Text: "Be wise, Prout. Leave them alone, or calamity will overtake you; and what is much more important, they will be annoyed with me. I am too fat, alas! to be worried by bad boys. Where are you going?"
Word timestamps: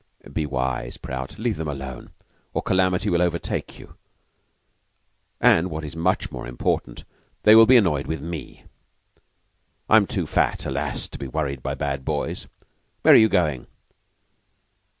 "Be 0.33 0.47
wise, 0.47 0.97
Prout. 0.97 1.37
Leave 1.37 1.57
them 1.57 1.67
alone, 1.67 2.09
or 2.55 2.63
calamity 2.63 3.07
will 3.11 3.21
overtake 3.21 3.77
you; 3.77 3.97
and 5.39 5.69
what 5.69 5.85
is 5.85 5.95
much 5.95 6.31
more 6.31 6.47
important, 6.47 7.03
they 7.43 7.53
will 7.53 7.67
be 7.67 7.77
annoyed 7.77 8.07
with 8.07 8.19
me. 8.19 8.63
I 9.87 9.97
am 9.97 10.07
too 10.07 10.25
fat, 10.25 10.65
alas! 10.65 11.07
to 11.09 11.19
be 11.19 11.27
worried 11.27 11.61
by 11.61 11.75
bad 11.75 12.03
boys. 12.03 12.47
Where 13.03 13.13
are 13.13 13.15
you 13.17 13.29
going?" 13.29 13.67